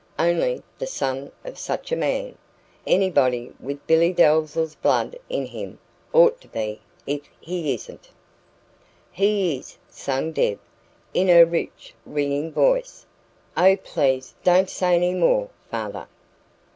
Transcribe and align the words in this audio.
Only, 0.17 0.63
the 0.79 0.87
son 0.87 1.31
of 1.45 1.59
such 1.59 1.91
a 1.91 1.95
man 1.95 2.35
anybody 2.87 3.53
with 3.59 3.85
Billy 3.85 4.11
Dalzell's 4.11 4.73
blood 4.73 5.15
in 5.29 5.45
him 5.45 5.77
ought 6.11 6.41
to 6.41 6.47
be 6.47 6.81
if 7.05 7.21
he 7.39 7.75
isn't" 7.75 8.09
"He 9.21 9.59
is!" 9.59 9.77
sang 9.91 10.31
Deb, 10.31 10.57
in 11.13 11.27
her 11.27 11.45
rich, 11.45 11.93
ringing 12.03 12.51
voice. 12.51 13.05
"Oh, 13.55 13.75
please, 13.83 14.33
don't 14.43 14.71
say 14.71 14.95
any 14.95 15.13
more, 15.13 15.51
father!" 15.69 16.07